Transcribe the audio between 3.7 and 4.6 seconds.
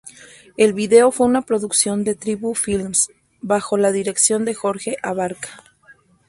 la dirección de